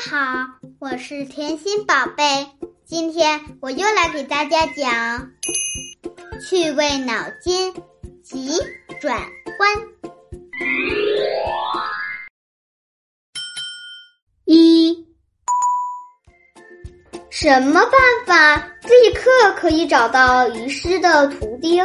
[0.00, 0.46] 好，
[0.78, 2.46] 我是甜心宝贝。
[2.84, 5.32] 今天我又来给大家讲
[6.40, 7.74] 趣味脑筋
[8.22, 8.52] 急
[9.00, 9.20] 转
[9.58, 9.68] 弯。
[14.44, 15.04] 一，
[17.28, 17.92] 什么办
[18.24, 21.84] 法立刻可以找到遗失的图钉？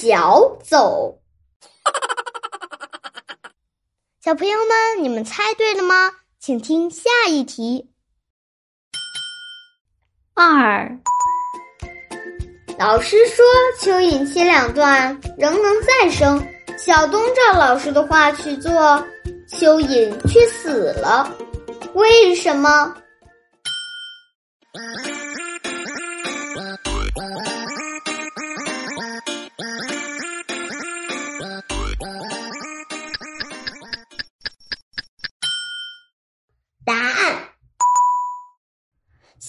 [0.00, 1.20] 脚走。
[4.24, 6.10] 小朋友们，你们猜对了吗？
[6.38, 7.90] 请听下一题。
[10.32, 10.98] 二，
[12.78, 13.44] 老师说
[13.78, 16.42] 蚯蚓切两段仍能再生，
[16.78, 18.72] 小东照老师的话去做，
[19.50, 21.30] 蚯蚓却死了，
[21.92, 22.96] 为什么？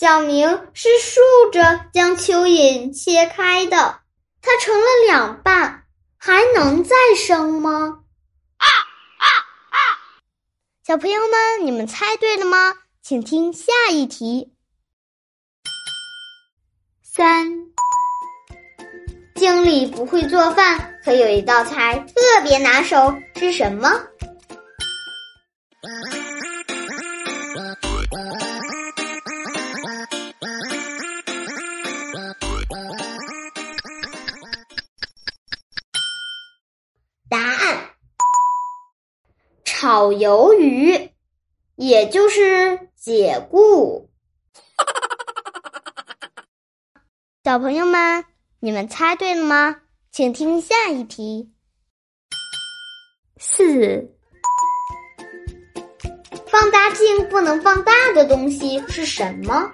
[0.02, 1.22] 小明是竖
[1.52, 4.00] 着将蚯蚓切开的，
[4.42, 5.84] 它成了两半，
[6.18, 8.00] 还能再生吗？
[8.58, 9.28] 啊啊
[9.70, 9.78] 啊！
[10.84, 12.74] 小朋友们，你们猜对了吗？
[13.04, 14.56] 请听下一题。
[17.04, 17.68] 三，
[19.36, 24.08] 经理不会做饭，可有一道菜特别拿手，是什么？
[39.82, 41.10] 炒鱿鱼，
[41.76, 44.12] 也就是解雇。
[47.44, 48.24] 小朋友们，
[48.60, 49.82] 你们猜对了吗？
[50.12, 51.52] 请听下一题。
[53.40, 54.14] 四，
[56.46, 59.74] 放大镜不能放大的东西是什么？